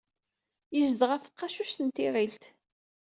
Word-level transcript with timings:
Yezdeɣ 0.75 1.09
ɣef 1.11 1.23
tqacuct 1.25 1.77
n 1.83 1.87
tiɣilt. 1.95 2.43